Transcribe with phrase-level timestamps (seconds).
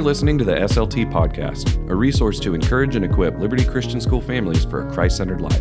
[0.00, 4.22] You're listening to the SLT Podcast, a resource to encourage and equip Liberty Christian School
[4.22, 5.60] families for a Christ centered life.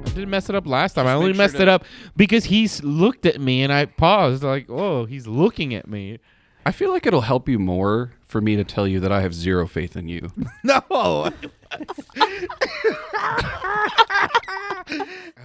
[0.00, 1.06] I didn't mess it up last time.
[1.06, 1.84] I only sure messed to- it up
[2.16, 6.18] because he's looked at me and I paused like, "Oh, he's looking at me."
[6.66, 9.34] I feel like it'll help you more for me to tell you that I have
[9.34, 10.30] zero faith in you.
[10.64, 11.30] No.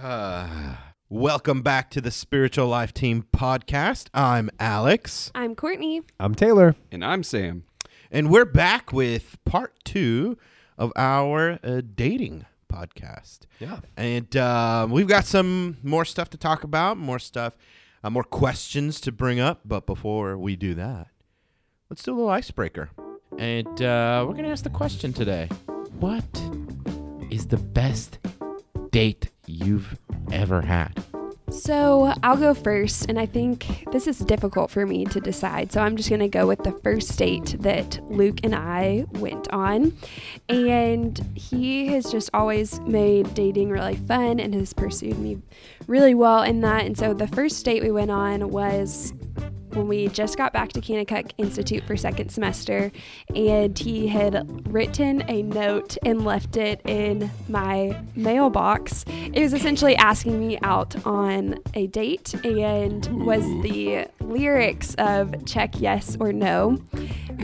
[0.02, 0.83] Ah.
[1.14, 4.08] Welcome back to the Spiritual Life Team podcast.
[4.12, 6.02] I'm Alex, I'm Courtney.
[6.18, 6.74] I'm Taylor.
[6.90, 7.62] And I'm Sam.
[8.10, 10.36] and we're back with part two
[10.76, 13.42] of our uh, dating podcast.
[13.60, 13.78] Yeah.
[13.96, 17.56] And um, we've got some more stuff to talk about, more stuff,
[18.02, 19.60] uh, more questions to bring up.
[19.64, 21.06] But before we do that,
[21.90, 22.90] let's do a little icebreaker.
[23.38, 25.48] And uh, we're going to ask the question today.
[26.00, 26.26] What
[27.30, 28.18] is the best
[28.90, 29.96] date you've
[30.32, 31.04] ever had?
[31.50, 35.70] So I'll go first, and I think this is difficult for me to decide.
[35.70, 39.48] So I'm just going to go with the first date that Luke and I went
[39.52, 39.96] on.
[40.48, 45.42] And he has just always made dating really fun and has pursued me
[45.86, 46.86] really well in that.
[46.86, 49.12] And so the first date we went on was
[49.74, 52.92] when we just got back to Kanakuk Institute for second semester,
[53.34, 59.04] and he had written a note and left it in my mailbox.
[59.08, 65.80] It was essentially asking me out on a date and was the lyrics of check
[65.80, 66.78] yes or no,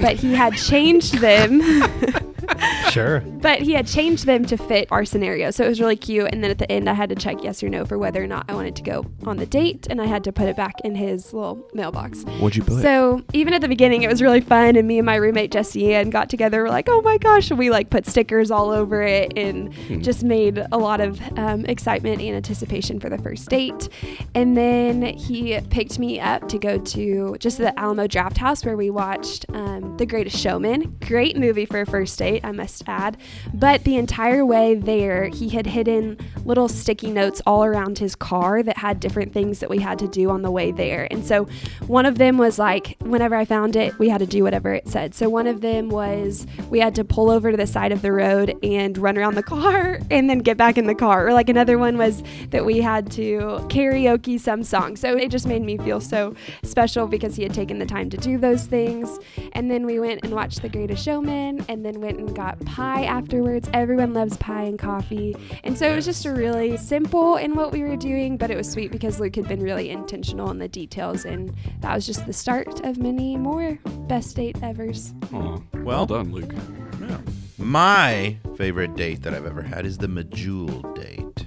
[0.00, 1.60] but he had changed them.
[2.90, 3.20] Sure.
[3.20, 5.52] But he had changed them to fit our scenario.
[5.52, 6.28] So it was really cute.
[6.32, 8.26] And then at the end, I had to check yes or no for whether or
[8.26, 9.86] not I wanted to go on the date.
[9.88, 12.24] And I had to put it back in his little mailbox.
[12.40, 12.82] What'd you put?
[12.82, 14.74] So even at the beginning, it was really fun.
[14.74, 16.64] And me and my roommate Jesse Ann got together.
[16.64, 17.50] We're like, oh my gosh.
[17.50, 21.64] And we like put stickers all over it and just made a lot of um,
[21.66, 23.88] excitement and anticipation for the first date.
[24.34, 28.90] And then he picked me up to go to just the Alamo Drafthouse where we
[28.90, 30.96] watched um, The Greatest Showman.
[31.06, 33.16] Great movie for a first date, I must add.
[33.54, 38.62] But the entire way there, he had hidden little sticky notes all around his car
[38.62, 41.06] that had different things that we had to do on the way there.
[41.10, 41.44] And so
[41.86, 44.88] one of them was like, whenever I found it, we had to do whatever it
[44.88, 45.14] said.
[45.14, 48.12] So one of them was we had to pull over to the side of the
[48.12, 51.28] road and run around the car and then get back in the car.
[51.28, 54.96] Or like another one was that we had to karaoke some song.
[54.96, 56.34] So it just made me feel so
[56.64, 59.18] special because he had taken the time to do those things.
[59.52, 63.04] And then we went and watched The Greatest Showman and then went and got pie
[63.04, 63.68] afterwards.
[63.74, 65.36] Everyone loves pie and coffee.
[65.62, 68.56] And so it was just a really simple in what we were doing, but it
[68.56, 71.26] was sweet because Luke had been really intentional in the details.
[71.26, 73.78] And that was just the start of many more
[74.08, 75.12] best date evers.
[75.34, 76.54] Aw, Well- well done, Luke.
[76.98, 77.18] Yeah.
[77.58, 81.46] My favorite date that I've ever had is the Medjool date.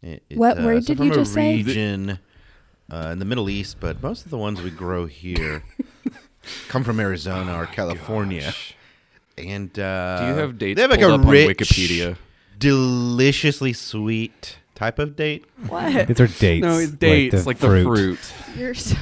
[0.00, 1.56] It- it's, What uh, word so did you from a just say?
[1.56, 2.20] Region
[2.88, 5.64] uh, in the Middle East, but most of the ones we grow here
[6.68, 8.52] come from Arizona or California.
[9.46, 12.16] And uh, Do you have dates They have like a up rich, Wikipedia?
[12.58, 15.44] deliciously sweet type of date.
[15.68, 16.06] What?
[16.08, 16.64] These are dates.
[16.66, 18.18] No, it's dates, like the, fruit.
[18.56, 18.96] You're so.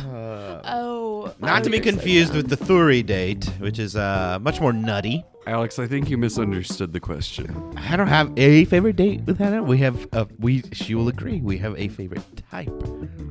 [0.64, 1.34] oh.
[1.40, 5.24] Not to be confused with the Thuri date, which is uh, much more nutty.
[5.46, 7.72] Alex, I think you misunderstood the question.
[7.76, 9.62] I don't have a favorite date with Hannah.
[9.62, 11.40] We have a, we she will agree.
[11.40, 12.68] We have a favorite type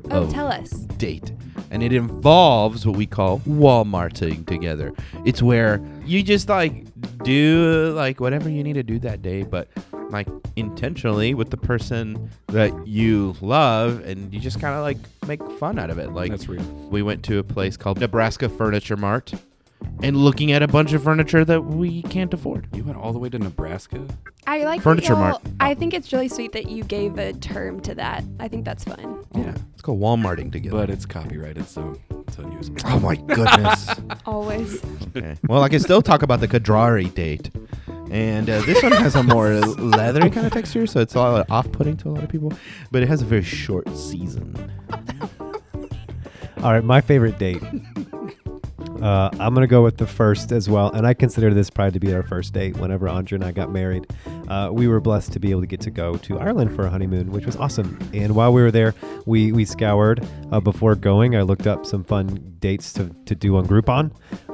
[0.10, 0.72] Oh, of tell us.
[0.98, 1.32] date,
[1.70, 4.94] and it involves what we call Walmarting together.
[5.26, 6.87] It's where you just like
[7.24, 9.68] do like whatever you need to do that day, but
[10.10, 14.98] like intentionally with the person that you love, and you just kind of like
[15.28, 16.12] make fun out of it.
[16.12, 16.64] Like That's real.
[16.90, 19.34] we went to a place called Nebraska Furniture Mart.
[20.02, 22.68] And looking at a bunch of furniture that we can't afford.
[22.76, 24.08] You went all the way to Nebraska?
[24.48, 25.40] I like Furniture Mart.
[25.60, 28.24] I think it's really sweet that you gave a term to that.
[28.40, 29.24] I think that's fun.
[29.36, 30.76] Yeah, it's called Walmarting together.
[30.76, 31.96] But it's copyrighted, so
[32.28, 32.82] it's unusable.
[32.86, 33.90] oh my goodness.
[34.26, 34.84] Always.
[35.16, 35.38] okay.
[35.48, 37.50] Well, I can still talk about the Kadrari date,
[38.12, 41.50] and uh, this one has a more leathery kind of texture, so it's a lot
[41.50, 42.54] off-putting to a lot of people.
[42.92, 44.72] But it has a very short season.
[46.64, 47.62] All right, my favorite date.
[49.02, 52.00] Uh, I'm gonna go with the first as well, and I consider this probably to
[52.00, 52.78] be our first date.
[52.78, 54.08] Whenever Andre and I got married,
[54.48, 56.90] uh, we were blessed to be able to get to go to Ireland for a
[56.90, 57.98] honeymoon, which was awesome.
[58.14, 58.96] And while we were there,
[59.26, 61.36] we we scoured uh, before going.
[61.36, 64.12] I looked up some fun dates to, to do on Groupon,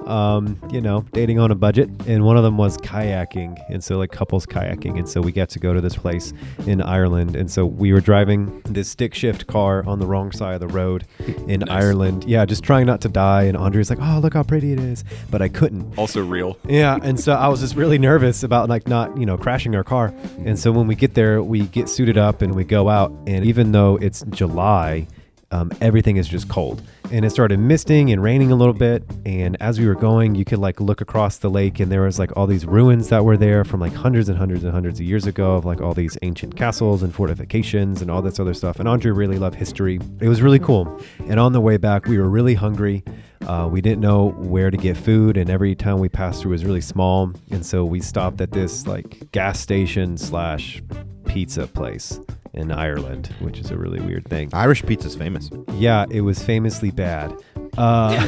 [0.08, 3.98] um, you know, dating on a budget, and one of them was kayaking, and so
[3.98, 6.34] like couples kayaking, and so we got to go to this place
[6.66, 10.54] in Ireland, and so we were driving this stick shift car on the wrong side
[10.56, 11.06] of the road
[11.48, 11.70] in Nice.
[11.70, 14.80] Ireland, yeah, just trying not to die, and Andre's like, oh look how pretty it
[14.80, 15.98] is, but I couldn't.
[15.98, 16.58] Also real.
[16.68, 19.84] Yeah, and so I was just really nervous about like not, you know, crashing our
[19.84, 20.14] car.
[20.46, 23.46] And so when we get there, we get suited up and we go out, and
[23.46, 25.08] even though it's July,
[25.52, 26.82] um, everything is just cold.
[27.12, 29.04] And it started misting and raining a little bit.
[29.26, 32.18] And as we were going, you could like look across the lake, and there was
[32.18, 35.06] like all these ruins that were there from like hundreds and hundreds and hundreds of
[35.06, 38.80] years ago of like all these ancient castles and fortifications and all this other stuff.
[38.80, 40.00] And Andre really loved history.
[40.20, 41.02] It was really cool.
[41.28, 43.04] And on the way back, we were really hungry.
[43.48, 46.66] Uh, we didn't know where to get food, and every town we passed through was
[46.66, 47.32] really small.
[47.52, 50.82] And so we stopped at this like gas station slash
[51.26, 52.20] pizza place
[52.54, 54.50] in Ireland, which is a really weird thing.
[54.54, 55.50] Irish pizza's famous.
[55.74, 57.34] Yeah, it was famously bad.
[57.78, 58.28] Uh,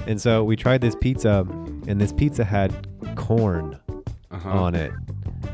[0.06, 1.46] and so we tried this pizza,
[1.88, 3.78] and this pizza had corn
[4.30, 4.48] Uh-huh.
[4.50, 4.92] on it.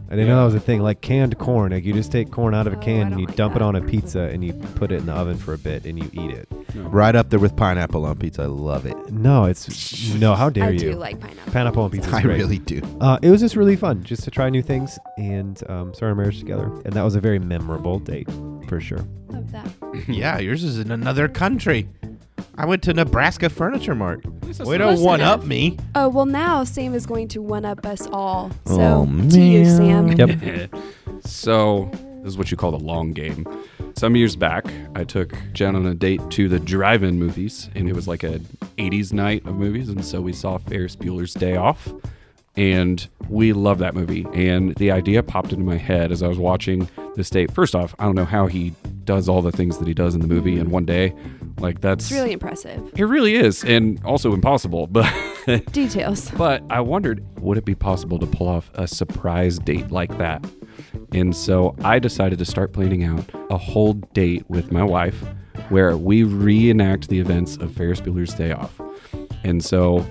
[0.08, 1.72] I didn't know that was a thing, like canned corn.
[1.72, 3.36] Like you just take corn out of a Oh, I can and don't you like
[3.36, 3.64] dump it that.
[3.64, 6.08] on a pizza and you put it in the oven for a bit and you
[6.12, 6.48] eat it.
[6.76, 8.42] Right up there with pineapple on pizza.
[8.42, 8.96] I love it.
[9.10, 10.34] No, it's no.
[10.34, 10.78] How dare you?
[10.78, 10.92] I you?
[10.92, 11.52] do like pineapple.
[11.52, 12.08] Pineapple on pizza.
[12.08, 12.38] is I great.
[12.38, 12.80] really do.
[13.00, 16.14] Uh, it was just really fun, just to try new things and um, start our
[16.14, 16.66] marriage together.
[16.84, 18.28] And that was a very memorable date,
[18.68, 19.06] for sure.
[19.28, 19.68] Love that.
[20.08, 21.88] yeah, yours is in another country.
[22.58, 24.24] I went to Nebraska Furniture Mart.
[24.44, 25.78] least that's Way not- to one up me.
[25.94, 28.50] Oh well, now Sam is going to one up us all.
[28.66, 30.16] Oh, so Oh, to you, man.
[30.16, 30.28] Sam.
[30.40, 30.74] Yep.
[31.24, 31.90] so
[32.22, 33.46] this is what you call the long game.
[33.96, 37.94] Some years back, I took Jen on a date to the drive-in movies, and it
[37.94, 38.40] was like a
[38.78, 41.88] 80s night of movies, and so we saw Ferris Bueller's Day Off,
[42.56, 44.26] and we love that movie.
[44.32, 47.50] And the idea popped into my head as I was watching this date.
[47.52, 48.72] First off, I don't know how he
[49.04, 51.14] does all the things that he does in the movie in one day.
[51.58, 52.92] Like that's It's really impressive.
[52.96, 54.86] it really is, and also impossible.
[55.46, 56.30] But Details.
[56.32, 60.44] but I wondered, would it be possible to pull off a surprise date like that?
[61.12, 65.22] And so I decided to start planning out a whole date with my wife
[65.68, 68.80] where we reenact the events of Ferris Bueller's Day Off.
[69.44, 70.04] And so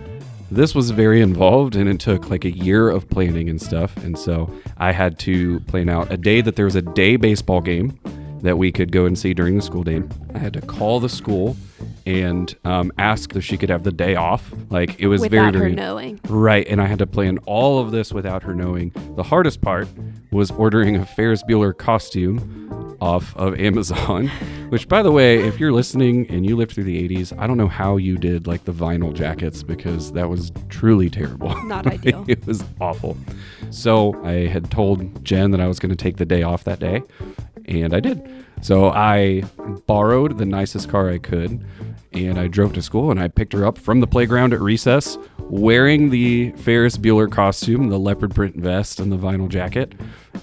[0.51, 3.95] this was very involved and it took like a year of planning and stuff.
[3.97, 7.62] And so I had to plan out a day that there was a day baseball
[7.62, 7.97] game
[8.42, 10.03] that we could go and see during the school day.
[10.33, 11.57] I had to call the school
[12.06, 14.53] and um, ask if she could have the day off.
[14.69, 16.19] Like it was very, Without her very knowing.
[16.30, 18.91] Right, and I had to plan all of this without her knowing.
[19.15, 19.88] The hardest part
[20.31, 22.69] was ordering a Ferris Bueller costume
[23.01, 24.27] off of Amazon,
[24.69, 27.57] which by the way, if you're listening and you lived through the 80s, I don't
[27.57, 31.56] know how you did like the vinyl jackets because that was truly terrible.
[31.65, 32.25] Not ideal.
[32.27, 33.18] it was awful.
[33.69, 36.80] So, I had told Jen that I was going to take the day off that
[36.80, 37.01] day,
[37.65, 38.45] and I did.
[38.62, 39.44] So, I
[39.88, 41.65] borrowed the nicest car I could
[42.13, 45.18] and I drove to school and I picked her up from the playground at recess
[45.50, 49.94] wearing the Ferris Bueller costume, the leopard print vest, and the vinyl jacket,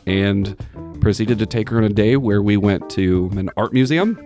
[0.06, 0.56] and
[1.02, 4.18] proceeded to take her on a day where we went to an art museum.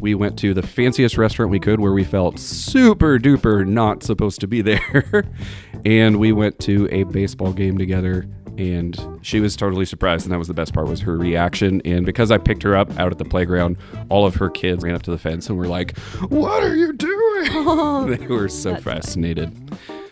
[0.00, 4.40] We went to the fanciest restaurant we could where we felt super duper not supposed
[4.42, 5.24] to be there.
[5.84, 8.28] and we went to a baseball game together
[8.58, 12.04] and she was totally surprised and that was the best part was her reaction and
[12.04, 13.76] because i picked her up out at the playground
[14.08, 15.96] all of her kids ran up to the fence and were like
[16.28, 19.56] what are you doing they were so fascinated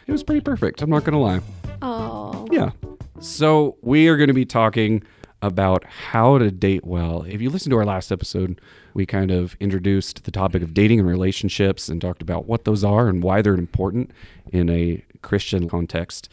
[0.07, 1.41] it was pretty perfect i'm not gonna lie
[1.83, 2.47] Oh.
[2.53, 2.71] yeah
[3.19, 5.03] so we are going to be talking
[5.47, 8.61] about how to date well if you listen to our last episode
[8.95, 12.85] we kind of introduced the topic of dating and relationships and talked about what those
[12.85, 14.11] are and why they're important
[14.53, 16.29] in a christian context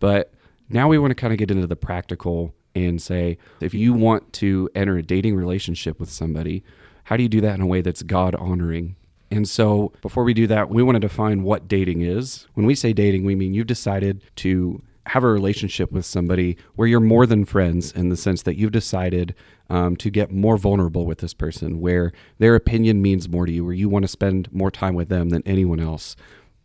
[0.00, 0.32] but
[0.68, 4.32] now we want to kind of get into the practical and say if you want
[4.34, 6.64] to enter a dating relationship with somebody,
[7.04, 8.96] how do you do that in a way that's God honoring?
[9.30, 12.46] And so before we do that, we want to define what dating is.
[12.54, 16.88] When we say dating, we mean you've decided to have a relationship with somebody where
[16.88, 19.34] you're more than friends in the sense that you've decided
[19.68, 23.64] um, to get more vulnerable with this person, where their opinion means more to you,
[23.64, 26.16] where you want to spend more time with them than anyone else.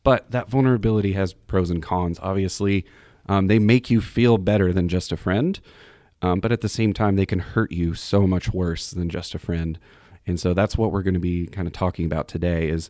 [0.04, 2.20] But that vulnerability has pros and cons.
[2.22, 2.86] Obviously,
[3.28, 5.60] um, they make you feel better than just a friend,
[6.22, 9.36] um, but at the same time, they can hurt you so much worse than just
[9.36, 9.80] a friend.
[10.26, 12.70] And so that's what we're going to be kind of talking about today.
[12.70, 12.90] Is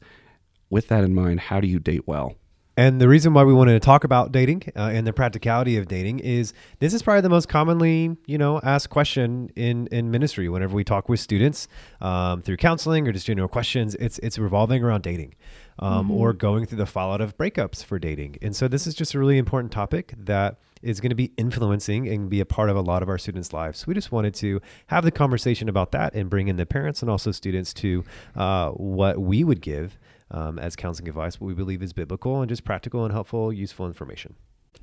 [0.69, 2.35] with that in mind, how do you date well?
[2.79, 5.89] And the reason why we wanted to talk about dating uh, and the practicality of
[5.89, 10.47] dating is this is probably the most commonly, you know, asked question in in ministry.
[10.47, 11.67] Whenever we talk with students
[11.99, 15.35] um, through counseling or just general questions, it's it's revolving around dating
[15.79, 18.37] um, or going through the fallout of breakups for dating.
[18.41, 22.07] And so this is just a really important topic that is going to be influencing
[22.07, 23.79] and be a part of a lot of our students' lives.
[23.79, 27.01] So we just wanted to have the conversation about that and bring in the parents
[27.01, 28.05] and also students to
[28.37, 29.99] uh, what we would give
[30.31, 33.85] um, as counseling advice, but we believe is biblical and just practical and helpful, useful
[33.87, 34.35] information.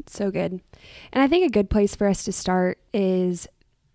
[0.07, 0.61] So good.
[1.13, 3.49] And I think a good place for us to start is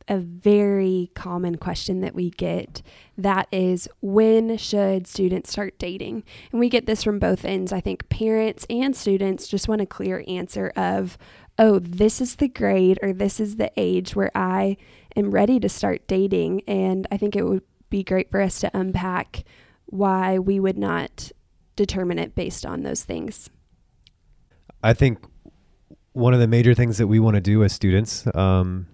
[0.08, 2.82] a very common question that we get
[3.18, 7.80] that is when should students start dating and we get this from both ends i
[7.80, 11.18] think parents and students just want a clear answer of
[11.60, 14.76] oh this is the grade or this is the age where i
[15.16, 18.76] am ready to start dating and i think it would be great for us to
[18.76, 19.44] unpack
[19.86, 21.32] why we would not
[21.76, 23.50] determine it based on those things
[24.84, 25.20] I think
[26.14, 28.88] one of the major things that we want to do as students um,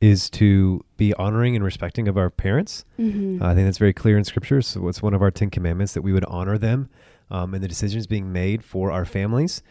[0.00, 2.84] is to be honoring and respecting of our parents.
[2.98, 3.42] mm-hmm.
[3.42, 4.62] I think that's very clear in scripture.
[4.62, 6.88] So it's one of our Ten Commandments that we would honor them
[7.30, 9.62] um, and the decisions being made for our families.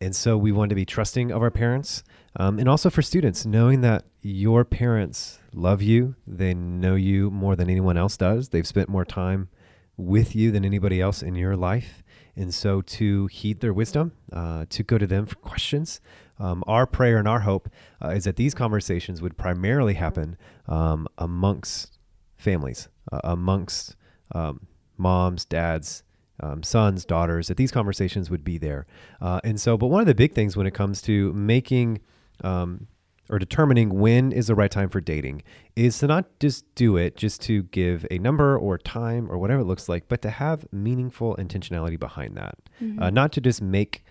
[0.00, 2.02] And so we want to be trusting of our parents.
[2.38, 7.56] Um, and also for students, knowing that your parents love you, they know you more
[7.56, 8.50] than anyone else does.
[8.50, 9.48] They've spent more time
[9.96, 12.02] with you than anybody else in your life.
[12.36, 16.00] And so to heed their wisdom, uh, to go to them for questions.
[16.38, 17.70] Um, our prayer and our hope
[18.04, 20.36] uh, is that these conversations would primarily happen
[20.68, 21.98] um, amongst
[22.36, 23.96] families, uh, amongst
[24.34, 24.66] um,
[24.98, 26.02] moms, dads,
[26.40, 28.86] um, sons, daughters, that these conversations would be there.
[29.20, 32.00] Uh, and so, but one of the big things when it comes to making
[32.44, 32.86] um,
[33.28, 35.42] or determining when is the right time for dating
[35.74, 39.62] is to not just do it just to give a number or time or whatever
[39.62, 42.56] it looks like, but to have meaningful intentionality behind that.
[43.00, 44.04] Uh, not to just make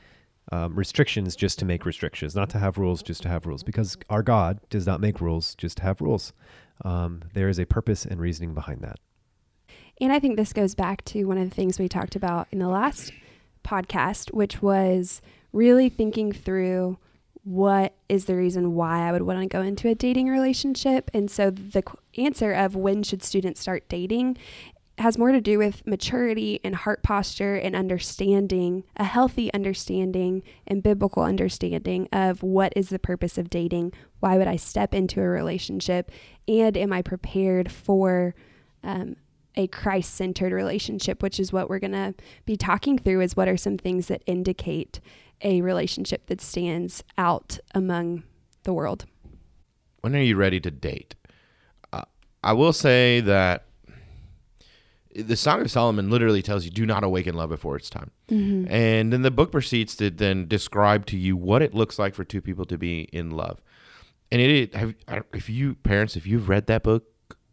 [0.51, 3.97] um, restrictions just to make restrictions, not to have rules just to have rules, because
[4.09, 6.33] our God does not make rules just to have rules.
[6.83, 8.99] Um, there is a purpose and reasoning behind that.
[10.01, 12.59] And I think this goes back to one of the things we talked about in
[12.59, 13.13] the last
[13.63, 15.21] podcast, which was
[15.53, 16.97] really thinking through
[17.45, 21.11] what is the reason why I would want to go into a dating relationship.
[21.13, 21.83] And so the
[22.17, 24.37] answer of when should students start dating
[24.97, 30.81] has more to do with maturity and heart posture and understanding, a healthy understanding and
[30.81, 33.93] biblical understanding of what is the purpose of dating.
[34.21, 36.11] Why would I step into a relationship?
[36.47, 38.33] And am I prepared for
[38.83, 39.17] um,
[39.55, 43.47] a Christ centered relationship, which is what we're going to be talking through, is what
[43.47, 44.99] are some things that indicate
[45.41, 48.23] a relationship that stands out among
[48.63, 49.05] the world.
[50.01, 51.15] when are you ready to date?
[51.91, 52.03] Uh,
[52.43, 53.65] I will say that
[55.15, 58.11] the Song of Solomon literally tells you, "Do not awaken love before it's time."
[58.69, 62.23] And then the book proceeds to then describe to you what it looks like for
[62.23, 63.61] two people to be in love.
[64.31, 64.93] And it, have,
[65.33, 67.05] if you parents, if you've read that book,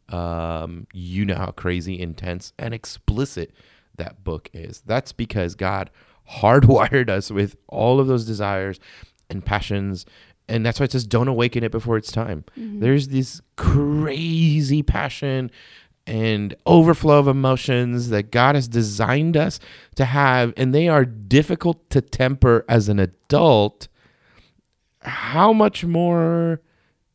[0.09, 3.53] um, you know how crazy, intense, and explicit
[3.97, 4.83] that book is.
[4.85, 5.91] That's because God
[6.31, 8.81] hardwired us with all of those desires
[9.31, 10.07] and passions.
[10.49, 12.45] And that's why it says, don't awaken it before it's time.
[12.59, 12.81] Mm-hmm.
[12.81, 15.51] There's this crazy passion
[16.07, 19.61] and overflow of emotions that God has designed us
[19.95, 23.89] to have, and they are difficult to temper as an adult.
[25.01, 26.61] How much more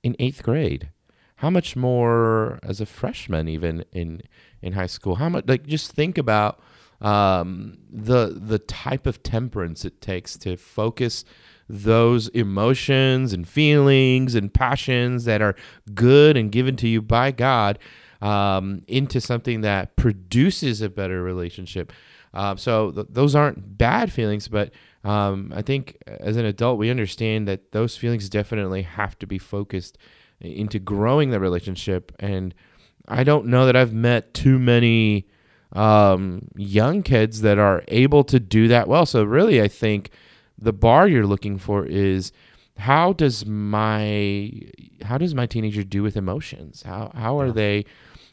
[0.03, 0.89] in eighth grade?
[1.37, 4.21] How much more as a freshman, even in
[4.61, 5.15] in high school?
[5.15, 5.45] How much?
[5.47, 6.59] Like, just think about
[7.01, 11.25] um, the the type of temperance it takes to focus
[11.69, 15.55] those emotions and feelings and passions that are
[15.93, 17.77] good and given to you by God
[18.21, 21.91] um, into something that produces a better relationship.
[22.33, 24.71] Um, so th- those aren't bad feelings, but
[25.03, 29.37] um, I think as an adult, we understand that those feelings definitely have to be
[29.37, 29.97] focused
[30.39, 32.11] into growing the relationship.
[32.19, 32.53] And
[33.07, 35.27] I don't know that I've met too many
[35.73, 39.05] um, young kids that are able to do that well.
[39.05, 40.11] So really, I think
[40.57, 42.31] the bar you're looking for is
[42.77, 44.51] how does my
[45.03, 46.83] how does my teenager do with emotions?
[46.83, 47.85] How how are they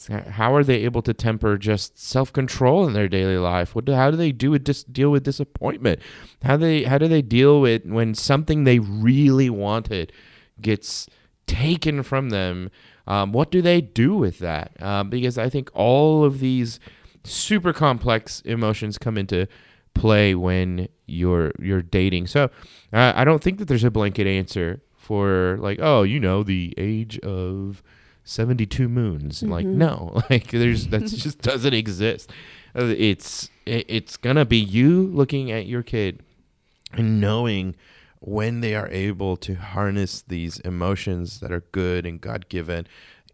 [0.09, 3.75] how are they able to temper just self control in their daily life?
[3.75, 6.00] What do, how do they do with dis, deal with disappointment?
[6.43, 10.12] How they how do they deal with when something they really wanted
[10.61, 11.09] gets
[11.47, 12.71] taken from them?
[13.07, 14.81] Um, what do they do with that?
[14.83, 16.81] Um, because I think all of these
[17.25, 19.49] super complex emotions come into
[19.95, 22.26] play when you're you're dating.
[22.26, 22.50] So
[22.93, 26.75] uh, I don't think that there's a blanket answer for like oh you know the
[26.76, 27.83] age of
[28.25, 29.43] 72 moons.
[29.43, 32.31] Like no like there's that just doesn't exist.
[32.76, 36.21] Uh, it's it's gonna be you looking at your kid
[36.93, 37.75] and knowing
[38.21, 42.87] when they are able to harness these emotions that are good and God given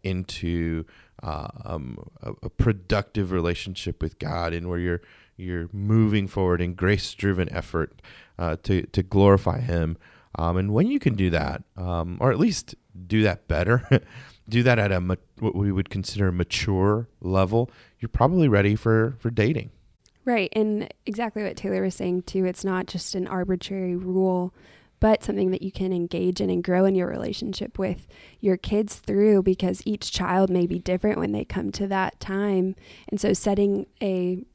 [0.03, 0.83] into
[1.23, 5.01] uh, um, a, a productive relationship with God and where you're
[5.37, 8.01] you're moving forward in grace driven effort
[8.37, 9.97] uh, to to glorify Him.
[10.35, 12.75] Um, and when you can do that, um, or at least
[13.07, 13.87] do that better,
[14.49, 18.75] do that at a ma- what we would consider a mature level, you're probably ready
[18.75, 19.71] for for dating.
[20.23, 20.49] Right.
[20.53, 22.45] And exactly what Taylor was saying, too.
[22.45, 24.53] It's not just an arbitrary rule,
[25.01, 28.07] but something that you can engage in and grow in your relationship with
[28.39, 32.75] your kids through because each child may be different when they come to that time.
[33.09, 34.45] And so setting a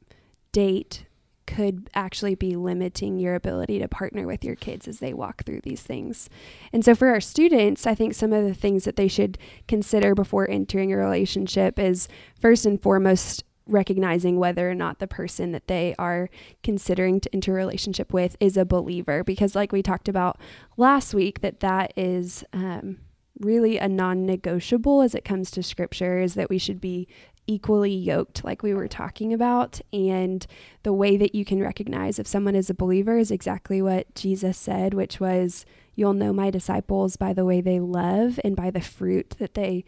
[0.53, 1.05] date
[1.45, 5.61] could actually be limiting your ability to partner with your kids as they walk through
[5.61, 6.29] these things.
[6.71, 9.37] And so for our students, I think some of the things that they should
[9.67, 12.07] consider before entering a relationship is
[12.39, 16.29] first and foremost recognizing whether or not the person that they are
[16.63, 19.23] considering to enter relationship with is a believer.
[19.23, 20.39] Because like we talked about
[20.75, 22.97] last week that that is um,
[23.39, 27.07] really a non-negotiable as it comes to scripture is that we should be
[27.49, 29.79] equally yoked like we were talking about.
[29.93, 30.45] And
[30.83, 34.57] the way that you can recognize if someone is a believer is exactly what jesus
[34.57, 38.81] said which was you'll know my disciples by the way they love and by the
[38.81, 39.83] fruit that they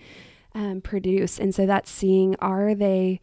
[0.54, 1.40] um, produce.
[1.40, 3.20] And so that's seeing are they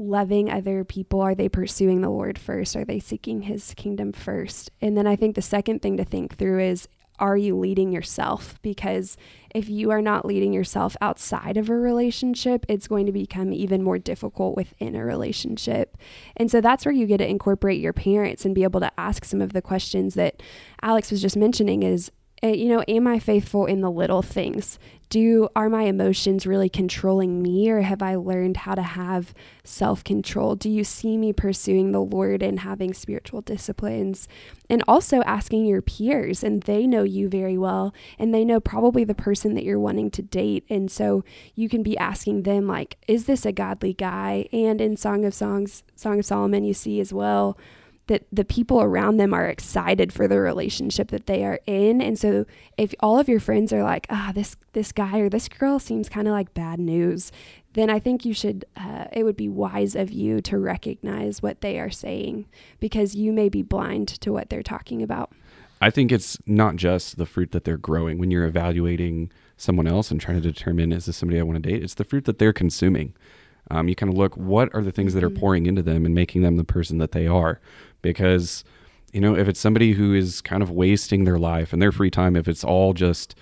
[0.00, 1.20] loving other people?
[1.20, 2.74] Are they pursuing the Lord first?
[2.74, 4.70] Are they seeking his kingdom first?
[4.80, 6.88] And then I think the second thing to think through is
[7.20, 8.58] are you leading yourself?
[8.62, 9.18] Because
[9.54, 13.82] if you are not leading yourself outside of a relationship, it's going to become even
[13.82, 15.98] more difficult within a relationship.
[16.34, 19.26] And so that's where you get to incorporate your parents and be able to ask
[19.26, 20.42] some of the questions that
[20.80, 22.10] Alex was just mentioning is
[22.42, 24.78] uh, you know, am I faithful in the little things?
[25.10, 30.54] Do are my emotions really controlling me or have I learned how to have self-control?
[30.54, 34.28] Do you see me pursuing the Lord and having spiritual disciplines?
[34.70, 39.02] And also asking your peers and they know you very well and they know probably
[39.02, 41.24] the person that you're wanting to date and so
[41.56, 44.48] you can be asking them like is this a godly guy?
[44.52, 47.58] And in Song of Songs, Song of Solomon you see as well
[48.10, 52.18] that the people around them are excited for the relationship that they are in and
[52.18, 52.44] so
[52.76, 56.08] if all of your friends are like ah this this guy or this girl seems
[56.08, 57.30] kind of like bad news
[57.74, 61.60] then i think you should uh, it would be wise of you to recognize what
[61.60, 62.46] they are saying
[62.80, 65.30] because you may be blind to what they're talking about
[65.82, 70.10] I think it's not just the fruit that they're growing when you're evaluating someone else
[70.10, 71.82] and trying to determine is this somebody I want to date.
[71.82, 73.14] It's the fruit that they're consuming.
[73.70, 75.38] Um, you kind of look what are the things that are Mhm.
[75.38, 77.60] pouring into them and making them the person that they are,
[78.02, 78.64] because
[79.12, 82.10] you know if it's somebody who is kind of wasting their life and their free
[82.10, 83.34] time, if it's all just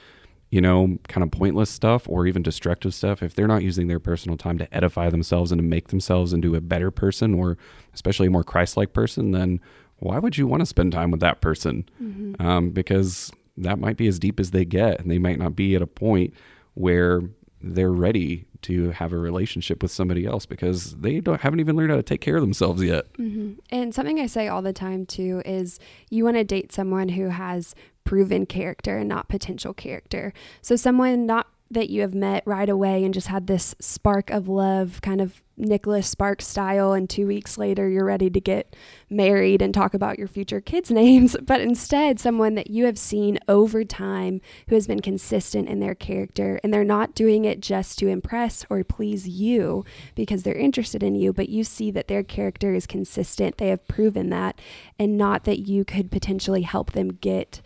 [0.50, 4.00] you know kind of pointless stuff or even destructive stuff, if they're not using their
[4.00, 7.56] personal time to edify themselves and to make themselves into a better person or
[7.94, 9.60] especially a more Christ-like person, then
[9.98, 11.84] why would you want to spend time with that person?
[12.02, 12.40] Mhm.
[12.40, 15.74] um, because that might be as deep as they get, and they might not be
[15.74, 16.32] at a point
[16.74, 17.20] where
[17.60, 21.90] they're ready to have a relationship with somebody else because they don't haven't even learned
[21.90, 23.06] how to take care of themselves yet.
[23.16, 25.78] hmm And something I say all the time too is
[26.10, 30.32] you want to date someone who has proven character and not potential character.
[30.62, 34.48] So someone not that you have met right away and just had this spark of
[34.48, 38.74] love, kind of Nicholas Sparks style, and two weeks later you're ready to get
[39.10, 43.38] married and talk about your future kids' names, but instead someone that you have seen
[43.48, 47.98] over time who has been consistent in their character and they're not doing it just
[47.98, 52.22] to impress or please you because they're interested in you, but you see that their
[52.22, 53.58] character is consistent.
[53.58, 54.58] They have proven that,
[54.98, 57.60] and not that you could potentially help them get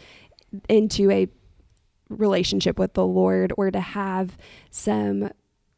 [0.69, 1.29] into a
[2.18, 4.37] relationship with the Lord or to have
[4.70, 5.31] some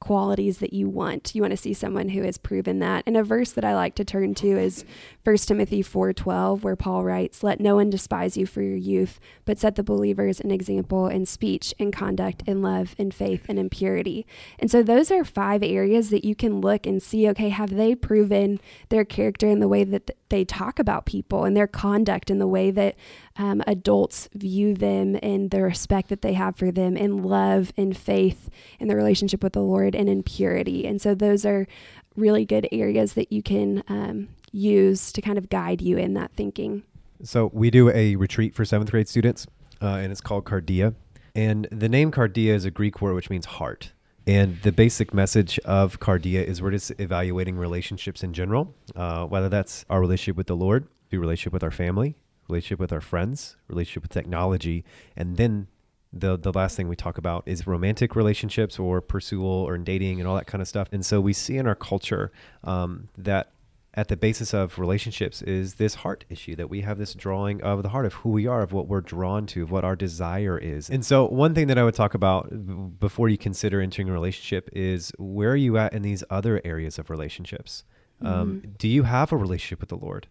[0.05, 1.35] qualities that you want.
[1.35, 3.03] You want to see someone who has proven that.
[3.07, 4.85] And a verse that I like to turn to is
[5.25, 9.59] 1 Timothy 4:12 where Paul writes, "Let no one despise you for your youth, but
[9.59, 13.70] set the believers an example in speech, in conduct, in love, in faith, and in
[13.70, 14.27] purity."
[14.59, 17.94] And so those are five areas that you can look and see, okay, have they
[17.94, 22.29] proven their character in the way that th- they talk about people and their conduct
[22.29, 22.97] and the way that
[23.37, 27.97] um, adults view them and the respect that they have for them in love and
[27.97, 30.87] faith in the relationship with the Lord and in purity.
[30.87, 31.68] And so those are
[32.16, 36.33] really good areas that you can um, use to kind of guide you in that
[36.33, 36.83] thinking.
[37.23, 39.47] So we do a retreat for seventh grade students,
[39.81, 40.94] uh, and it's called Cardia.
[41.37, 43.92] And the name Cardia is a Greek word which means heart.
[44.27, 49.49] And the basic message of Cardia is we're just evaluating relationships in general, uh, whether
[49.49, 52.17] that's our relationship with the Lord, the relationship with our family,
[52.49, 54.85] relationship with our friends, relationship with technology,
[55.17, 55.67] and then
[56.15, 60.29] the the last thing we talk about is romantic relationships or pursual or dating and
[60.29, 60.89] all that kind of stuff.
[60.93, 62.31] And so we see in our culture
[62.63, 63.51] um, that
[63.95, 67.83] at the basis of relationships is this heart issue that we have this drawing of
[67.83, 70.59] the heart of who we are, of what we're drawn to, of what our desire
[70.59, 70.91] is.
[70.91, 74.69] And so, one thing that I would talk about before you consider entering a relationship
[74.73, 77.85] is where are you at in these other areas of relationships?
[78.23, 80.29] Um, do you have a relationship with the Lord?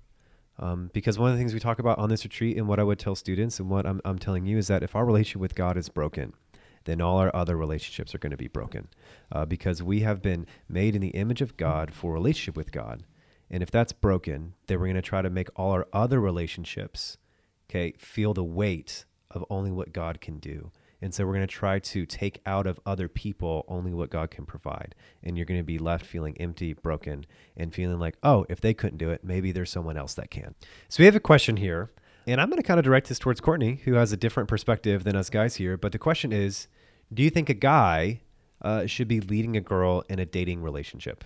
[0.60, 2.84] Um, because one of the things we talk about on this retreat and what I
[2.84, 5.56] would tell students and what I'm, I'm telling you is that if our relationship with
[5.56, 6.34] God is broken,
[6.86, 8.88] then all our other relationships are going to be broken
[9.32, 13.04] uh, because we have been made in the image of God for relationship with God.
[13.54, 17.20] And if that's broken, then we're going to try to make all our other relationships,
[17.70, 20.72] okay, feel the weight of only what God can do.
[21.04, 24.32] And so we're going to try to take out of other people only what God
[24.32, 24.96] can provide.
[25.22, 28.74] And you're going to be left feeling empty, broken, and feeling like, oh, if they
[28.74, 30.56] couldn't do it, maybe there's someone else that can.
[30.90, 31.92] So we have a question here.
[32.26, 35.04] And I'm going to kind of direct this towards Courtney, who has a different perspective
[35.04, 35.78] than us guys here.
[35.78, 36.70] But the question is
[37.14, 38.22] Do you think a guy
[38.64, 41.24] uh, should be leading a girl in a dating relationship?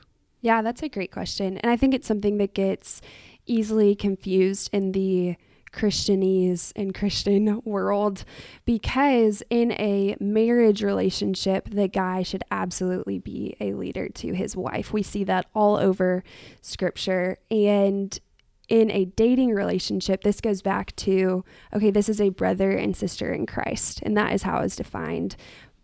[0.48, 1.58] Yeah, that's a great question.
[1.58, 3.02] And I think it's something that gets
[3.48, 5.36] easily confused in the
[5.74, 8.24] Christianese and Christian world
[8.64, 14.94] because in a marriage relationship, the guy should absolutely be a leader to his wife.
[14.94, 16.24] We see that all over
[16.62, 17.40] scripture.
[17.52, 18.18] And
[18.70, 23.34] in a dating relationship, this goes back to okay, this is a brother and sister
[23.34, 24.00] in Christ.
[24.02, 25.36] And that is how it's defined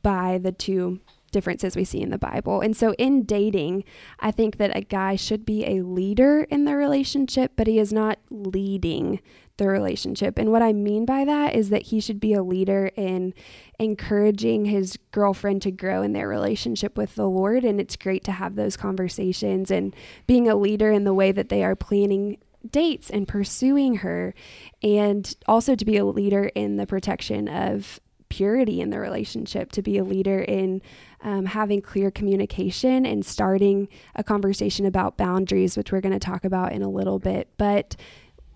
[0.04, 1.02] by the two
[1.34, 2.62] differences we see in the Bible.
[2.62, 3.84] And so in dating,
[4.20, 7.92] I think that a guy should be a leader in the relationship, but he is
[7.92, 9.20] not leading
[9.58, 10.40] the relationship.
[10.40, 13.34] And what I mean by that is that he should be a leader in
[13.78, 17.64] encouraging his girlfriend to grow in their relationship with the Lord.
[17.64, 21.50] And it's great to have those conversations and being a leader in the way that
[21.50, 22.38] they are planning
[22.72, 24.34] dates and pursuing her,
[24.82, 28.00] and also to be a leader in the protection of
[28.38, 30.82] purity in the relationship, to be a leader in
[31.22, 36.44] um, having clear communication and starting a conversation about boundaries, which we're going to talk
[36.44, 37.96] about in a little bit, but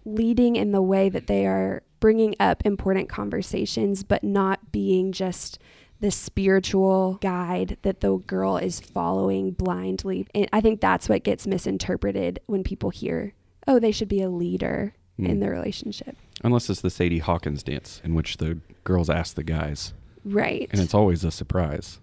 [0.03, 5.59] leading in the way that they are bringing up important conversations, but not being just
[5.99, 10.25] the spiritual guide that the girl is following blindly.
[10.33, 13.33] And I think that's what gets misinterpreted when people hear
[13.69, 15.29] oh, they should be a leader Mm.
[15.29, 16.15] in the relationship.
[16.43, 20.67] Unless it's the Sadie Hawkins dance, in which the girls ask the guys, Right.
[20.71, 21.99] and it's always a surprise.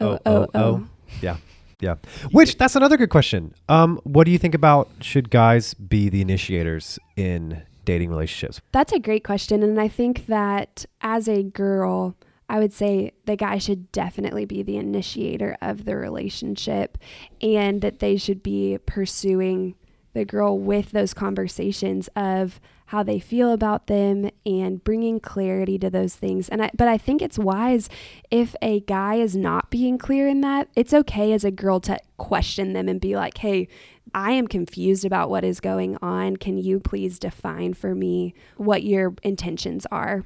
[0.00, 0.86] oh, oh, oh.
[1.20, 1.38] Yeah.
[1.80, 1.94] Yeah.
[2.32, 3.54] Which that's another good question.
[3.68, 8.60] Um, what do you think about should guys be the initiators in dating relationships?
[8.72, 9.62] That's a great question.
[9.62, 12.16] And I think that as a girl,
[12.48, 16.98] I would say the guy should definitely be the initiator of the relationship
[17.40, 19.74] and that they should be pursuing
[20.14, 25.90] the girl with those conversations of how they feel about them and bringing clarity to
[25.90, 26.48] those things.
[26.48, 27.90] And I but I think it's wise
[28.30, 31.98] if a guy is not being clear in that, it's okay as a girl to
[32.16, 33.68] question them and be like, "Hey,
[34.14, 36.36] I am confused about what is going on.
[36.36, 40.24] Can you please define for me what your intentions are?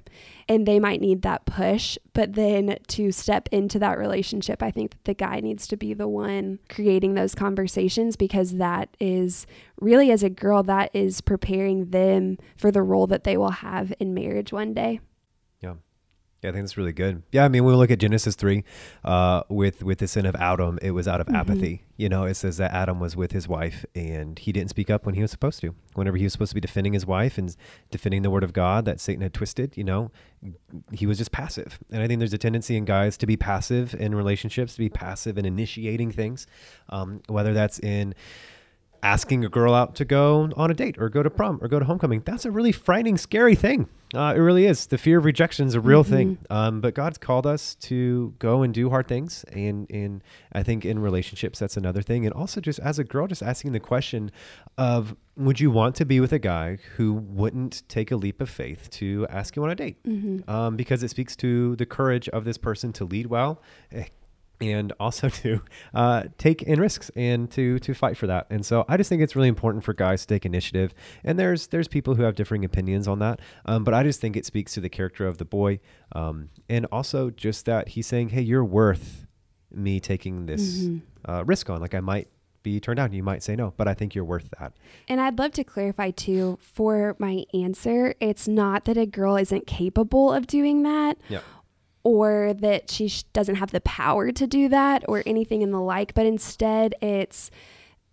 [0.48, 4.92] And they might need that push, but then to step into that relationship, I think
[4.92, 9.46] that the guy needs to be the one creating those conversations because that is
[9.80, 13.92] really, as a girl, that is preparing them for the role that they will have
[13.98, 15.00] in marriage one day.
[16.42, 17.22] Yeah, I think that's really good.
[17.30, 18.64] Yeah, I mean, when we look at Genesis three,
[19.04, 21.36] uh, with with the sin of Adam, it was out of Mhm.
[21.36, 21.84] apathy.
[21.96, 25.06] You know, it says that Adam was with his wife and he didn't speak up
[25.06, 25.72] when he was supposed to.
[25.94, 27.54] Whenever he was supposed to be defending his wife and
[27.92, 30.10] defending the word of God that Satan had twisted, you know,
[30.90, 31.78] he was just passive.
[31.92, 34.88] And I think there's a tendency in guys to be passive in relationships, to be
[34.88, 36.48] passive in initiating things,
[36.88, 38.14] um, whether that's in
[39.02, 41.78] asking a girl out to go on a date or go to prom or go
[41.78, 42.22] to homecoming.
[42.24, 43.88] That's a really frightening, scary thing.
[44.14, 44.86] Uh, it really is.
[44.86, 46.38] The fear of rejection is a real thing.
[46.50, 49.44] Um, but God's called us to go and do hard things.
[49.44, 52.26] And, and I think in relationships, that's another thing.
[52.26, 54.30] And also, just as a girl, just asking the question
[54.76, 58.50] of would you want to be with a guy who wouldn't take a leap of
[58.50, 60.02] faith to ask you on a date?
[60.04, 60.48] Mm-hmm.
[60.48, 63.62] Um, because it speaks to the courage of this person to lead well.
[64.62, 65.60] And also to
[65.92, 69.20] uh, take in risks and to to fight for that, and so I just think
[69.22, 70.94] it's really important for guys to take initiative.
[71.24, 74.36] And there's there's people who have differing opinions on that, um, but I just think
[74.36, 75.80] it speaks to the character of the boy,
[76.12, 79.26] um, and also just that he's saying, "Hey, you're worth
[79.70, 81.00] me taking this Mhm.
[81.26, 81.80] uh, risk on.
[81.80, 82.28] Like I might
[82.62, 84.72] be turned down, you might say no, but I think you're worth that."
[85.08, 89.66] And I'd love to clarify too for my answer, it's not that a girl isn't
[89.66, 91.18] capable of doing that.
[91.28, 91.40] Yeah.
[92.04, 95.80] Or that she sh- doesn't have the power to do that or anything in the
[95.80, 97.50] like, but instead it's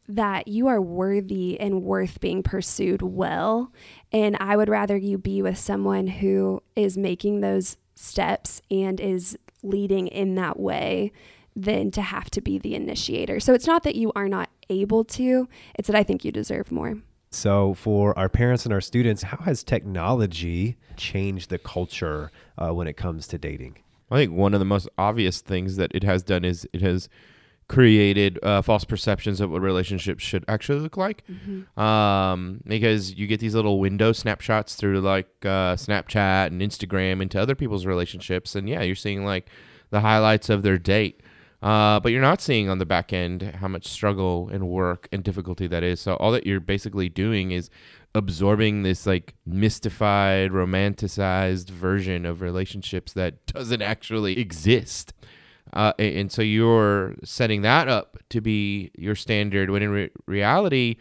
[0.07, 3.71] that you are worthy and worth being pursued well.
[4.11, 9.37] And I would rather you be with someone who is making those steps and is
[9.61, 11.11] leading in that way
[11.55, 13.39] than to have to be the initiator.
[13.39, 16.71] So it's not that you are not able to, it's that I think you deserve
[16.71, 16.97] more.
[17.31, 22.87] So, for our parents and our students, how has technology changed the culture uh, when
[22.87, 23.77] it comes to dating?
[24.09, 27.07] I think one of the most obvious things that it has done is it has
[27.67, 31.23] created uh, false perceptions of what relationships should actually look like.
[31.77, 37.39] Um, because you get these little window snapshots through like uh, Snapchat and Instagram into
[37.39, 39.49] other people's relationships, and yeah, you're seeing like
[39.91, 41.21] the highlights of their date.
[41.61, 45.23] Uh, but you're not seeing on the back end how much struggle and work and
[45.23, 45.99] difficulty that is.
[45.99, 47.69] So all that you're basically doing is
[48.15, 55.13] absorbing this like mystified, romanticized version of relationships that doesn't actually exist.
[55.73, 60.95] Uh, and so you're setting that up to be your standard when in re- reality,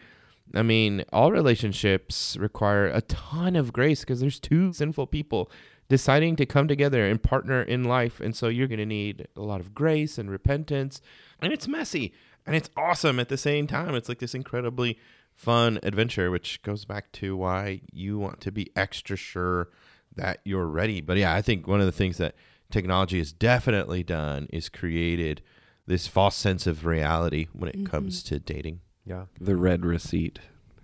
[0.53, 5.49] I mean, all relationships require a ton of grace because there's two sinful people
[5.89, 8.19] deciding to come together and partner in life.
[8.19, 11.01] And so you're going to need a lot of grace and repentance.
[11.41, 12.13] And it's messy
[12.45, 13.95] and it's awesome at the same time.
[13.95, 14.97] It's like this incredibly
[15.33, 19.69] fun adventure, which goes back to why you want to be extra sure
[20.15, 21.01] that you're ready.
[21.01, 22.35] But yeah, I think one of the things that
[22.71, 25.41] technology has definitely done is created
[25.87, 27.85] this false sense of reality when it mm-hmm.
[27.85, 28.81] comes to dating.
[29.05, 29.25] Yeah.
[29.39, 30.39] The red receipt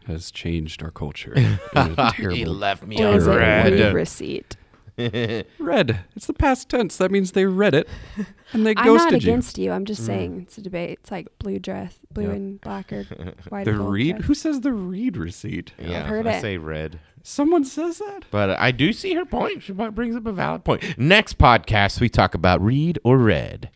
[0.07, 1.33] has changed our culture.
[1.35, 3.73] in a terrible left me Or on is red.
[3.73, 4.55] read receipt?
[5.59, 5.99] Read.
[6.15, 6.97] It's the past tense.
[6.97, 7.87] That means they read it
[8.53, 9.71] and they I'm ghosted not against you.
[9.71, 10.05] I'm just Mm.
[10.05, 10.99] saying it's a debate.
[11.01, 12.31] It's like blue dress, blue Yeah.
[12.33, 13.03] and black or
[13.49, 13.65] white.
[13.65, 14.15] The and read.
[14.17, 14.27] dress.
[14.27, 15.73] Who says the read receipt?
[15.77, 16.41] Yeah, heard I it.
[16.41, 16.99] say red.
[17.23, 18.25] Someone says that.
[18.31, 19.63] But I do see her point.
[19.63, 20.97] She brings up a valid point.
[20.97, 23.69] Next podcast, we talk about read or red.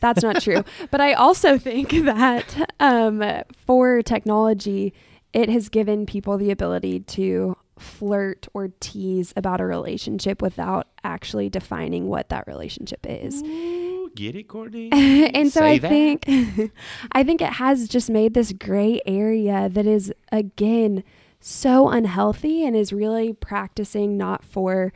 [0.00, 0.64] That's not true.
[0.90, 3.22] but I also think that um,
[3.66, 4.92] for technology,
[5.32, 11.48] it has given people the ability to flirt or tease about a relationship without actually
[11.48, 13.42] defining what that relationship is.
[13.42, 14.90] Ooh, get it, Courtney?
[14.92, 15.88] and so Say I that.
[15.88, 16.72] think
[17.12, 21.04] I think it has just made this gray area that is again
[21.40, 24.92] so unhealthy and is really practicing not for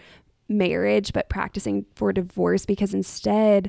[0.48, 3.68] marriage but practicing for divorce because instead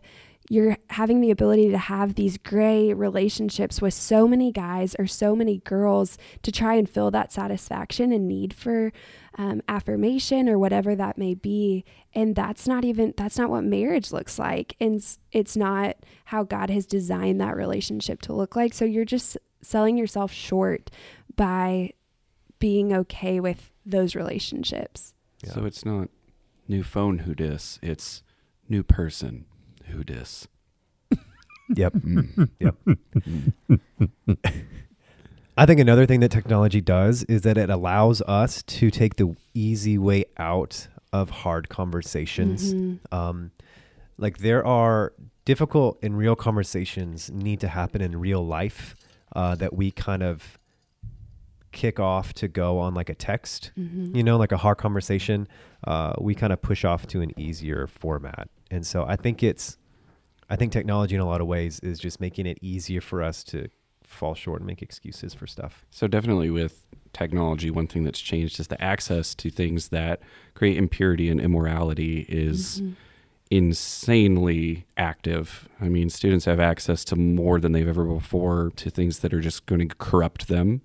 [0.49, 5.35] you're having the ability to have these gray relationships with so many guys or so
[5.35, 8.93] many girls to try and fill that satisfaction and need for
[9.37, 11.83] um, affirmation or whatever that may be
[12.13, 16.69] and that's not even that's not what marriage looks like and it's not how god
[16.69, 20.89] has designed that relationship to look like so you're just selling yourself short
[21.35, 21.91] by
[22.57, 25.53] being okay with those relationships Yeah.
[25.53, 26.09] So it's not
[26.67, 27.79] new phone who dis.
[27.83, 28.23] It's
[28.67, 29.45] new person
[29.87, 30.47] who dis.
[31.75, 31.93] Yep.
[31.93, 32.49] Mm.
[32.59, 32.75] Yep.
[35.57, 39.35] I think another thing that technology does is that it allows us to take the
[39.55, 42.73] easy way out of hard conversations.
[42.73, 42.99] Mhm.
[43.11, 43.51] Um,
[44.17, 45.13] like there are
[45.45, 48.95] difficult and real conversations need to happen in real life
[49.35, 50.59] uh, that we kind of
[51.71, 54.15] kick off to go on like a text Mhm.
[54.15, 55.47] you know, like a hard conversation,
[55.85, 58.49] uh, we kind of push off to an easier format.
[58.71, 59.77] And so I think it's,
[60.49, 63.43] I think technology in a lot of ways is just making it easier for us
[63.45, 63.67] to
[64.03, 65.85] fall short and make excuses for stuff.
[65.91, 70.21] So definitely with technology, one thing that's changed is the access to things that
[70.53, 72.95] create impurity and immorality is Mhm.
[73.51, 75.67] insanely active.
[75.81, 79.41] I mean, students have access to more than they've ever before to things that are
[79.41, 80.81] just going to corrupt them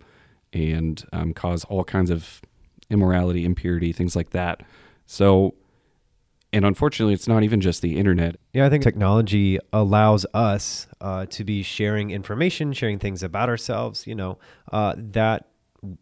[0.52, 2.40] and um, cause all kinds of
[2.90, 4.62] immorality, impurity, things like that.
[5.06, 5.54] So,
[6.52, 8.36] and unfortunately, it's not even just the internet.
[8.52, 14.06] Yeah, I think technology allows us uh, to be sharing information, sharing things about ourselves,
[14.06, 14.38] you know,
[14.70, 15.48] uh, that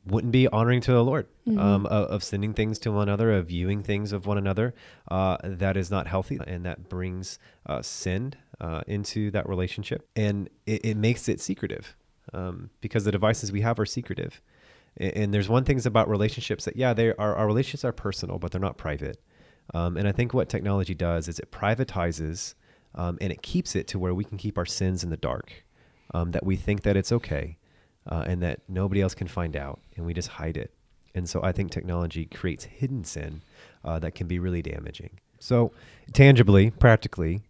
[0.04, 3.46] wouldn't be honoring to the Lord, um, of, of sending things to one another, of
[3.46, 4.74] viewing things of one another.
[5.08, 10.50] Uh, that is not healthy, and that brings uh, sin uh, into that relationship, and
[10.66, 11.96] it, it makes it secretive
[12.32, 14.40] um, because the devices we have are secretive.
[15.00, 18.38] A- And there's one things about relationships that yeah, they are our relationships are personal,
[18.38, 19.22] but they're not private.
[19.74, 22.54] Um, and I think what technology does is it privatizes
[22.96, 25.64] um, and it keeps it to where we can keep our sins in the dark.
[26.12, 27.56] Um, that we think that it's okay
[28.10, 30.74] uh, and that nobody else can find out, and we just hide it.
[31.14, 33.42] And so I think technology creates hidden sin
[33.84, 35.20] uh, that can be really damaging.
[35.38, 35.70] So,
[36.12, 37.42] tangibly, practically,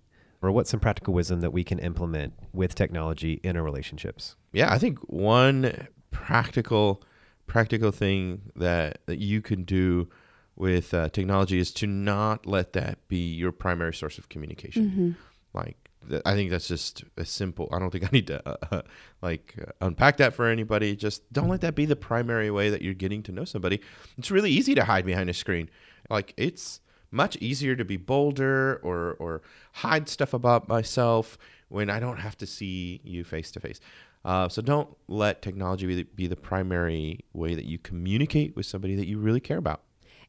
[0.42, 4.36] or what's some practical wisdom that we can implement with technology in our relationships?
[4.52, 7.02] Yeah, I think one practical
[7.46, 10.08] practical thing that, that you can do
[10.54, 14.90] with uh, technology is to not let that be your primary source of communication.
[14.90, 15.14] Mhm.
[15.52, 17.68] Like th- I think that's just a simple.
[17.72, 18.82] I don't think I need to uh, uh,
[19.20, 20.94] like uh, unpack that for anybody.
[20.94, 23.80] Just don't let that be the primary way that you're getting to know somebody.
[24.16, 25.68] It's really easy to hide behind a screen.
[26.08, 29.42] Like it's much easier to be bolder or or
[29.72, 33.80] hide stuff about myself when I don't have to see you face to face.
[34.24, 38.96] So don't let technology be the, be the primary way that you communicate with somebody
[38.96, 39.82] that you really care about.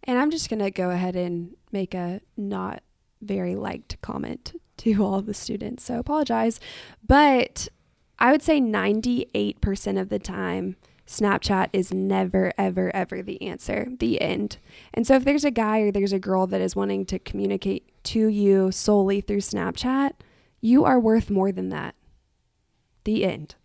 [0.04, 2.84] And I'm just to go ahead and make a not
[3.22, 5.84] very liked comment to all the students.
[5.84, 6.60] So apologize.
[7.06, 7.68] But
[8.20, 10.76] I would say 98% of the time,
[11.12, 14.58] Snapchat is never, ever, ever the answer, the end.
[14.94, 17.92] And so if there's a guy or there's a girl that is wanting to communicate
[18.06, 20.14] to you solely through Snapchat,
[20.62, 21.96] You are worth more than that.
[23.04, 23.56] The end.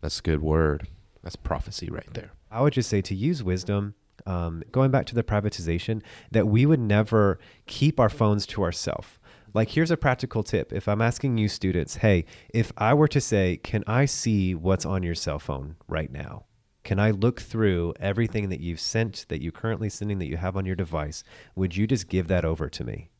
[0.00, 0.86] That's a good word.
[1.22, 2.30] That's prophecy right there.
[2.52, 6.66] I would just say to use wisdom, um, going back to the privatization, that we
[6.66, 9.17] would never keep our phones to ourselves.
[9.54, 10.72] Like, here's a practical tip.
[10.72, 14.84] If I'm asking you students, hey, if I were to say, can I see what's
[14.84, 16.44] on your cell phone right now?
[16.84, 20.56] Can I look through everything that you've sent, that you're currently sending, that you have
[20.56, 21.22] on your device?
[21.54, 23.10] Would you just give that over to me?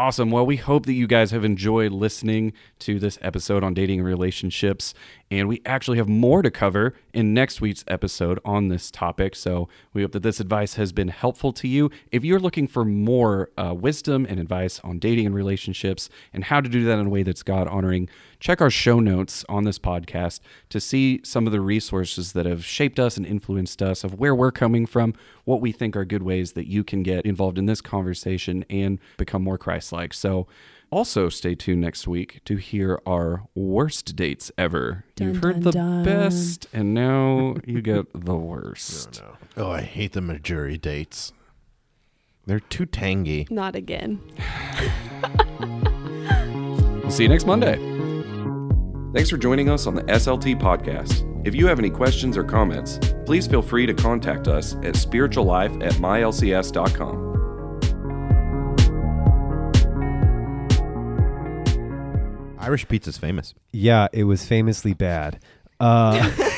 [0.00, 0.30] Awesome.
[0.30, 4.08] Well, we hope that you guys have enjoyed listening to this episode on dating and
[4.08, 4.94] relationships.
[5.30, 9.36] And we actually have more to cover in next week's episode on this topic.
[9.36, 11.90] So we hope that this advice has been helpful to you.
[12.10, 16.62] If you're looking for more uh, wisdom and advice on dating and relationships and how
[16.62, 18.08] to do that in a way that's God honoring,
[18.40, 22.64] check our show notes on this podcast to see some of the resources that have
[22.64, 26.22] shaped us and influenced us, of where we're coming from, what we think are good
[26.22, 30.14] ways that you can get involved in this conversation and become more Christ like.
[30.14, 30.46] So,
[30.90, 35.04] also stay tuned next week to hear our worst dates ever.
[35.18, 36.04] You've heard dun, the dun.
[36.04, 39.22] best, and now you get the worst.
[39.24, 41.32] Oh, oh I hate the Medjool dates.
[42.46, 43.46] They're too tangy.
[43.50, 44.20] Not again.
[47.10, 47.74] We'll see you next Monday.
[49.12, 51.26] Thanks for joining us on the SLT podcast.
[51.44, 55.84] If you have any questions or comments, please feel free to contact us at spirituallife
[55.84, 57.29] at mylcs.com.
[62.60, 63.54] Irish pizza's famous.
[63.72, 65.40] Yeah, it was famously bad.
[65.78, 66.30] Uh,